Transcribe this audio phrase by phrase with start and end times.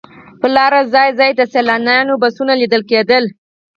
[0.39, 3.23] پر لاره ځای ځای د سیلانیانو بسونه لیدل کېدل.